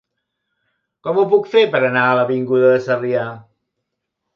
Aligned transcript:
Com 1.09 1.21
ho 1.21 1.27
puc 1.35 1.47
fer 1.53 1.63
per 1.77 1.83
anar 1.91 2.09
a 2.09 2.19
l'avinguda 2.21 2.77
de 2.77 2.85
Sarrià? 2.91 3.33